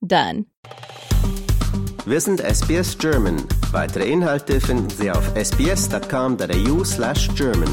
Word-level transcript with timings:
done. 0.00 0.46
Wir 2.06 2.20
sind 2.20 2.40
SBS 2.40 2.96
German. 2.98 3.36
Weitere 3.72 4.10
Inhalte 4.10 4.60
finden 4.60 4.88
Sie 4.90 5.10
auf 5.10 5.30
sbs.com.au 5.34 6.84
slash 6.84 7.28
German. 7.34 7.68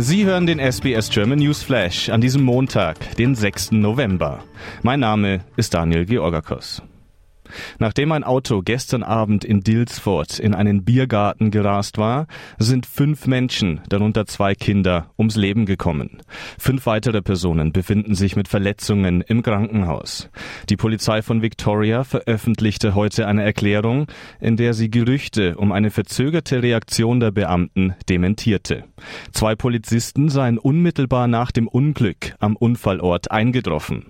Sie 0.00 0.24
hören 0.24 0.46
den 0.46 0.60
SBS 0.60 1.10
German 1.10 1.40
News 1.40 1.62
Flash 1.64 2.08
an 2.08 2.20
diesem 2.20 2.44
Montag, 2.44 3.16
den 3.16 3.34
6. 3.34 3.72
November. 3.72 4.44
Mein 4.82 5.00
Name 5.00 5.40
ist 5.56 5.74
Daniel 5.74 6.06
Georgakos. 6.06 6.80
Nachdem 7.78 8.12
ein 8.12 8.24
Auto 8.24 8.62
gestern 8.62 9.02
Abend 9.02 9.44
in 9.44 9.60
Dilsford 9.60 10.38
in 10.38 10.54
einen 10.54 10.84
Biergarten 10.84 11.50
gerast 11.50 11.98
war, 11.98 12.26
sind 12.58 12.86
fünf 12.86 13.26
Menschen, 13.26 13.80
darunter 13.88 14.26
zwei 14.26 14.54
Kinder, 14.54 15.10
ums 15.18 15.36
Leben 15.36 15.66
gekommen. 15.66 16.18
Fünf 16.58 16.86
weitere 16.86 17.22
Personen 17.22 17.72
befinden 17.72 18.14
sich 18.14 18.36
mit 18.36 18.48
Verletzungen 18.48 19.22
im 19.22 19.42
Krankenhaus. 19.42 20.30
Die 20.68 20.76
Polizei 20.76 21.22
von 21.22 21.42
Victoria 21.42 22.04
veröffentlichte 22.04 22.94
heute 22.94 23.26
eine 23.26 23.44
Erklärung, 23.44 24.06
in 24.40 24.56
der 24.56 24.74
sie 24.74 24.90
Gerüchte 24.90 25.56
um 25.56 25.72
eine 25.72 25.90
verzögerte 25.90 26.62
Reaktion 26.62 27.20
der 27.20 27.30
Beamten 27.30 27.94
dementierte. 28.08 28.84
Zwei 29.32 29.54
Polizisten 29.54 30.28
seien 30.28 30.58
unmittelbar 30.58 31.28
nach 31.28 31.50
dem 31.50 31.68
Unglück 31.68 32.34
am 32.38 32.56
Unfallort 32.56 33.30
eingetroffen. 33.30 34.06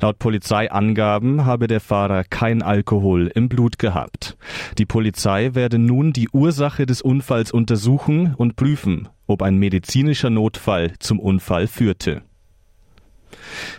Laut 0.00 0.18
Polizeiangaben 0.18 1.44
habe 1.44 1.66
der 1.66 1.80
Fahrer 1.80 2.24
kein 2.24 2.62
Alkohol 2.62 3.30
im 3.34 3.48
Blut 3.48 3.78
gehabt. 3.78 4.36
Die 4.78 4.86
Polizei 4.86 5.54
werde 5.54 5.78
nun 5.78 6.12
die 6.12 6.28
Ursache 6.30 6.86
des 6.86 7.02
Unfalls 7.02 7.52
untersuchen 7.52 8.34
und 8.36 8.56
prüfen, 8.56 9.08
ob 9.26 9.42
ein 9.42 9.56
medizinischer 9.56 10.30
Notfall 10.30 10.92
zum 10.98 11.18
Unfall 11.18 11.66
führte. 11.66 12.22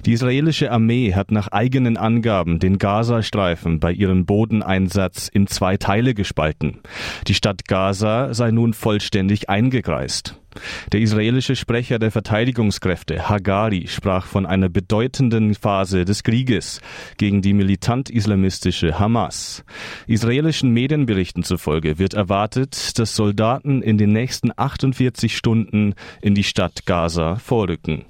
Die 0.05 0.13
israelische 0.13 0.71
Armee 0.71 1.13
hat 1.13 1.31
nach 1.31 1.47
eigenen 1.49 1.97
Angaben 1.97 2.59
den 2.59 2.77
Gazastreifen 2.77 3.79
bei 3.79 3.91
ihrem 3.91 4.25
Bodeneinsatz 4.25 5.27
in 5.27 5.47
zwei 5.47 5.77
Teile 5.77 6.13
gespalten. 6.13 6.79
Die 7.27 7.33
Stadt 7.33 7.67
Gaza 7.67 8.33
sei 8.33 8.51
nun 8.51 8.73
vollständig 8.73 9.49
eingekreist. 9.49 10.37
Der 10.91 10.99
israelische 10.99 11.55
Sprecher 11.55 11.97
der 11.97 12.11
Verteidigungskräfte 12.11 13.29
Hagari 13.29 13.87
sprach 13.87 14.25
von 14.25 14.45
einer 14.45 14.67
bedeutenden 14.67 15.55
Phase 15.55 16.03
des 16.03 16.23
Krieges 16.23 16.81
gegen 17.17 17.41
die 17.41 17.53
militant-islamistische 17.53 18.99
Hamas. 18.99 19.63
Israelischen 20.07 20.71
Medienberichten 20.71 21.43
zufolge 21.43 21.99
wird 21.99 22.13
erwartet, 22.13 22.99
dass 22.99 23.15
Soldaten 23.15 23.81
in 23.81 23.97
den 23.97 24.11
nächsten 24.11 24.51
48 24.55 25.37
Stunden 25.37 25.93
in 26.21 26.35
die 26.35 26.43
Stadt 26.43 26.85
Gaza 26.85 27.35
vorrücken. 27.35 28.05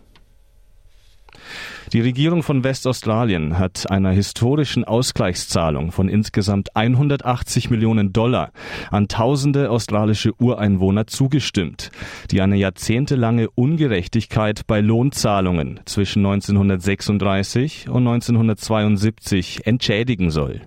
Die 1.93 1.99
Regierung 1.99 2.41
von 2.41 2.63
Westaustralien 2.63 3.59
hat 3.59 3.91
einer 3.91 4.11
historischen 4.11 4.85
Ausgleichszahlung 4.85 5.91
von 5.91 6.07
insgesamt 6.07 6.73
180 6.73 7.69
Millionen 7.69 8.13
Dollar 8.13 8.53
an 8.91 9.09
tausende 9.09 9.69
australische 9.69 10.31
Ureinwohner 10.39 11.07
zugestimmt, 11.07 11.91
die 12.31 12.39
eine 12.41 12.55
jahrzehntelange 12.55 13.49
Ungerechtigkeit 13.49 14.61
bei 14.67 14.79
Lohnzahlungen 14.79 15.81
zwischen 15.83 16.25
1936 16.25 17.89
und 17.89 18.07
1972 18.07 19.67
entschädigen 19.67 20.31
soll. 20.31 20.61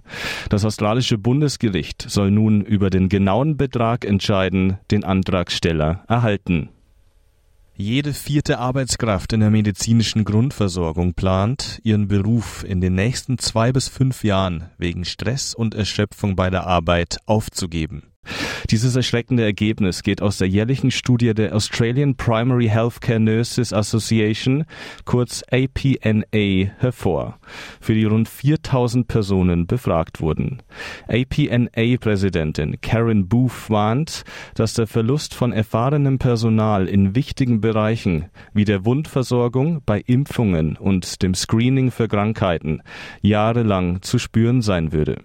Das 0.51 0.67
australische 0.67 1.17
Bundesgericht 1.17 2.05
soll 2.07 2.33
nun 2.33 2.61
über 2.61 2.91
den 2.91 3.09
genauen 3.09 3.57
Betrag 3.57 4.05
entscheiden, 4.05 4.77
den 4.91 5.05
Antragsteller 5.05 6.05
erhalten. 6.07 6.69
Jede 7.77 8.15
vierte 8.15 8.61
Arbeitskraft 8.61 9.33
in 9.33 9.41
der 9.41 9.51
medizinischen 9.51 10.25
Grundversorgung 10.25 11.15
plant, 11.15 11.81
ihren 11.83 12.07
Beruf 12.07 12.63
in 12.63 12.81
den 12.81 12.95
nächsten 12.95 13.37
zwei 13.39 13.73
bis 13.73 13.89
fünf 13.89 14.23
Jahren 14.23 14.71
wegen 14.79 15.05
Stress 15.05 15.55
und 15.55 15.75
Erschöpfung 15.75 16.37
bei 16.37 16.51
der 16.51 16.69
Arbeit 16.69 17.19
aufzugeben. 17.27 18.14
Dieses 18.71 18.97
erschreckende 18.97 19.43
Ergebnis 19.43 20.03
geht 20.03 20.23
aus 20.23 20.39
der 20.39 20.49
jährlichen 20.49 20.91
Studie 20.91 21.35
der 21.35 21.55
Australian 21.55 22.17
Primary 22.17 22.69
Healthcare 22.69 23.21
Nurses 23.21 23.73
Association, 23.73 24.65
kurz 25.05 25.43
APNA, 25.51 26.73
hervor, 26.79 27.39
für 27.81 27.95
die 27.95 28.05
rund 28.05 28.29
4000 28.29 29.07
Personen 29.07 29.67
befragt 29.67 30.21
wurden. 30.21 30.63
APNA-Präsidentin 31.09 32.81
Karen 32.81 33.29
Booth 33.29 33.69
warnt, 33.69 34.25
dass 34.55 34.75
der 34.75 34.87
Verlust 34.87 35.35
von 35.35 35.53
erfahrenem 35.53 36.19
Personal 36.19 36.89
in 36.89 37.15
wichtigen 37.15 37.61
Bereichen 37.61 38.27
wie 38.53 38.65
der 38.65 38.85
Wundversorgung, 38.85 39.83
bei 39.85 40.01
Impfungen 40.01 40.77
und 40.77 41.23
dem 41.23 41.35
Screening 41.35 41.91
für 41.91 42.09
Krankheiten 42.09 42.83
jahrelang 43.21 44.03
zu 44.03 44.19
spüren 44.19 44.63
sein 44.63 44.93
würde. 44.93 45.23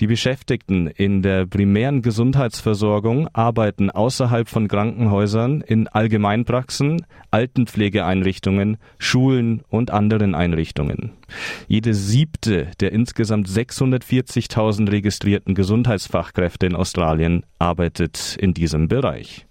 Die 0.00 0.06
Beschäftigten 0.06 0.86
in 0.86 1.22
der 1.22 1.46
primären 1.46 2.02
Gesundheitsversorgung 2.02 3.28
arbeiten 3.32 3.90
außerhalb 3.90 4.48
von 4.48 4.68
Krankenhäusern 4.68 5.60
in 5.60 5.88
Allgemeinpraxen, 5.88 7.06
Altenpflegeeinrichtungen, 7.30 8.76
Schulen 8.98 9.62
und 9.68 9.90
anderen 9.90 10.34
Einrichtungen. 10.34 11.12
Jede 11.66 11.94
siebte 11.94 12.70
der 12.80 12.92
insgesamt 12.92 13.48
640.000 13.48 14.90
registrierten 14.90 15.54
Gesundheitsfachkräfte 15.54 16.66
in 16.66 16.76
Australien 16.76 17.44
arbeitet 17.58 18.36
in 18.38 18.54
diesem 18.54 18.88
Bereich. 18.88 19.46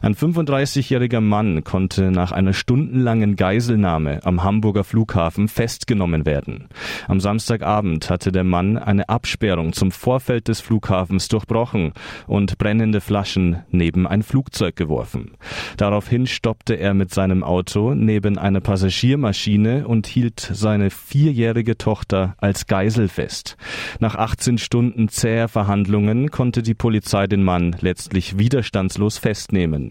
Ein 0.00 0.14
35-jähriger 0.14 1.20
Mann 1.20 1.64
konnte 1.64 2.12
nach 2.12 2.30
einer 2.30 2.52
stundenlangen 2.52 3.34
Geiselnahme 3.34 4.20
am 4.24 4.44
Hamburger 4.44 4.84
Flughafen 4.84 5.48
festgenommen 5.48 6.24
werden. 6.24 6.68
Am 7.08 7.18
Samstagabend 7.18 8.08
hatte 8.08 8.30
der 8.30 8.44
Mann 8.44 8.78
eine 8.78 9.08
Absperrung 9.08 9.72
zum 9.72 9.90
Vorfeld 9.90 10.46
des 10.46 10.60
Flughafens 10.60 11.26
durchbrochen 11.26 11.94
und 12.28 12.58
brennende 12.58 13.00
Flaschen 13.00 13.64
neben 13.70 14.06
ein 14.06 14.22
Flugzeug 14.22 14.76
geworfen. 14.76 15.32
Daraufhin 15.76 16.28
stoppte 16.28 16.74
er 16.74 16.94
mit 16.94 17.12
seinem 17.12 17.42
Auto 17.42 17.94
neben 17.94 18.38
einer 18.38 18.60
Passagiermaschine 18.60 19.88
und 19.88 20.06
hielt 20.06 20.38
seine 20.38 20.90
vierjährige 20.90 21.76
Tochter 21.76 22.36
als 22.38 22.68
Geisel 22.68 23.08
fest. 23.08 23.56
Nach 23.98 24.14
18 24.14 24.58
Stunden 24.58 25.08
zäher 25.08 25.48
Verhandlungen 25.48 26.30
konnte 26.30 26.62
die 26.62 26.74
Polizei 26.74 27.26
den 27.26 27.42
Mann 27.42 27.74
letztlich 27.80 28.38
widerstandslos 28.38 29.18
festnehmen. 29.18 29.87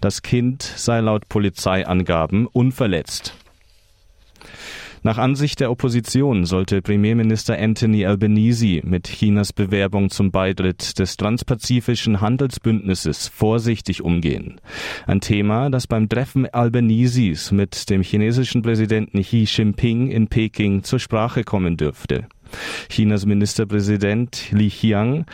Das 0.00 0.22
Kind 0.22 0.62
sei 0.62 1.00
laut 1.00 1.28
Polizeiangaben 1.28 2.46
unverletzt. 2.46 3.34
Nach 5.02 5.16
Ansicht 5.16 5.60
der 5.60 5.70
Opposition 5.70 6.44
sollte 6.44 6.82
Premierminister 6.82 7.58
Anthony 7.58 8.04
Albanese 8.04 8.82
mit 8.84 9.08
Chinas 9.08 9.54
Bewerbung 9.54 10.10
zum 10.10 10.30
Beitritt 10.30 10.98
des 10.98 11.16
Transpazifischen 11.16 12.20
Handelsbündnisses 12.20 13.28
vorsichtig 13.28 14.02
umgehen. 14.02 14.60
Ein 15.06 15.22
Thema, 15.22 15.70
das 15.70 15.86
beim 15.86 16.10
Treffen 16.10 16.46
Albaneses 16.46 17.50
mit 17.50 17.88
dem 17.88 18.02
chinesischen 18.02 18.60
Präsidenten 18.60 19.22
Xi 19.22 19.46
Jinping 19.48 20.10
in 20.10 20.28
Peking 20.28 20.82
zur 20.82 20.98
Sprache 20.98 21.44
kommen 21.44 21.78
dürfte. 21.78 22.26
Chinas 22.88 23.26
Ministerpräsident 23.26 24.50
Li 24.52 24.70
Qiang 24.70 25.26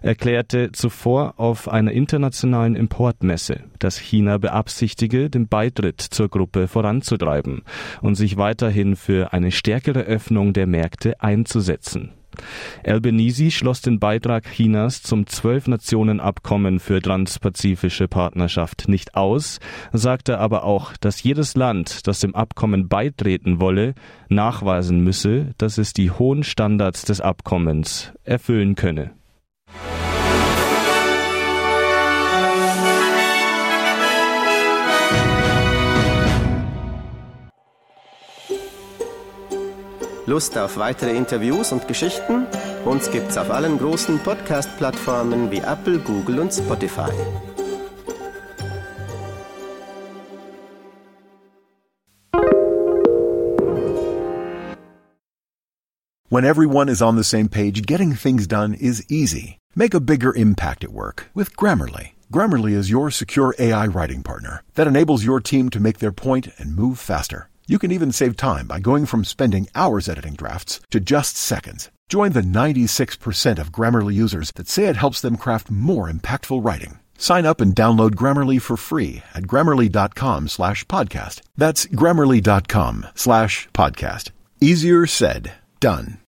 erklärte 0.00 0.72
zuvor 0.72 1.34
auf 1.36 1.68
einer 1.68 1.92
internationalen 1.92 2.76
Importmesse, 2.76 3.60
dass 3.78 3.98
China 3.98 4.38
beabsichtige, 4.38 5.30
den 5.30 5.48
Beitritt 5.48 6.00
zur 6.00 6.28
Gruppe 6.28 6.68
voranzutreiben 6.68 7.62
und 8.00 8.14
sich 8.14 8.36
weiterhin 8.36 8.96
für 8.96 9.32
eine 9.32 9.50
stärkere 9.50 10.00
Öffnung 10.00 10.52
der 10.52 10.66
Märkte 10.66 11.20
einzusetzen. 11.20 12.12
Albanese 12.84 13.50
schloss 13.50 13.80
den 13.80 13.98
Beitrag 13.98 14.44
Chinas 14.44 15.02
zum 15.02 15.26
Zwölf-Nationen-Abkommen 15.26 16.80
für 16.80 17.00
transpazifische 17.00 18.08
Partnerschaft 18.08 18.88
nicht 18.88 19.14
aus, 19.14 19.60
sagte 19.92 20.38
aber 20.38 20.64
auch, 20.64 20.96
dass 20.96 21.22
jedes 21.22 21.54
Land, 21.54 22.06
das 22.06 22.20
dem 22.20 22.34
Abkommen 22.34 22.88
beitreten 22.88 23.60
wolle, 23.60 23.94
nachweisen 24.28 25.00
müsse, 25.00 25.54
dass 25.58 25.78
es 25.78 25.92
die 25.92 26.10
hohen 26.10 26.42
Standards 26.42 27.04
des 27.04 27.20
Abkommens 27.20 28.12
erfüllen 28.24 28.74
könne. 28.74 29.12
Lust 40.32 40.56
auf 40.56 40.78
weitere 40.78 41.14
Interviews 41.14 41.72
und 41.72 41.86
Geschichten? 41.86 42.46
Uns 42.86 43.10
gibt's 43.10 43.36
auf 43.36 43.50
allen 43.50 43.76
großen 43.76 44.18
Podcast-Plattformen 44.20 45.50
wie 45.50 45.58
Apple, 45.58 45.98
Google 45.98 46.40
und 46.40 46.50
Spotify. 46.50 47.12
When 56.30 56.46
everyone 56.46 56.88
is 56.88 57.02
on 57.02 57.16
the 57.16 57.24
same 57.24 57.50
page, 57.50 57.82
getting 57.82 58.14
things 58.14 58.46
done 58.46 58.72
is 58.72 59.04
easy. 59.10 59.58
Make 59.76 59.92
a 59.92 60.00
bigger 60.00 60.34
impact 60.34 60.82
at 60.82 60.92
work 60.92 61.26
with 61.34 61.54
Grammarly. 61.58 62.12
Grammarly 62.32 62.72
is 62.72 62.88
your 62.88 63.10
secure 63.10 63.54
AI 63.58 63.86
writing 63.86 64.22
partner 64.22 64.62
that 64.76 64.86
enables 64.86 65.26
your 65.26 65.40
team 65.40 65.68
to 65.68 65.78
make 65.78 65.98
their 65.98 66.10
point 66.10 66.48
and 66.58 66.74
move 66.74 66.98
faster. 66.98 67.50
You 67.66 67.78
can 67.78 67.92
even 67.92 68.12
save 68.12 68.36
time 68.36 68.66
by 68.66 68.80
going 68.80 69.06
from 69.06 69.24
spending 69.24 69.68
hours 69.74 70.08
editing 70.08 70.34
drafts 70.34 70.80
to 70.90 70.98
just 71.00 71.36
seconds. 71.36 71.90
Join 72.08 72.32
the 72.32 72.42
96% 72.42 73.58
of 73.58 73.72
Grammarly 73.72 74.14
users 74.14 74.50
that 74.52 74.68
say 74.68 74.86
it 74.86 74.96
helps 74.96 75.20
them 75.20 75.36
craft 75.36 75.70
more 75.70 76.10
impactful 76.10 76.64
writing. 76.64 76.98
Sign 77.16 77.46
up 77.46 77.60
and 77.60 77.74
download 77.74 78.16
Grammarly 78.16 78.60
for 78.60 78.76
free 78.76 79.22
at 79.32 79.44
grammarly.com 79.44 80.48
slash 80.48 80.84
podcast. 80.86 81.40
That's 81.56 81.86
grammarly.com 81.86 83.06
slash 83.14 83.68
podcast. 83.72 84.30
Easier 84.60 85.06
said, 85.06 85.52
done. 85.78 86.18